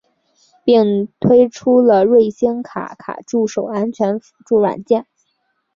[0.63, 5.05] 并推出了瑞星卡卡助手安全辅助软件。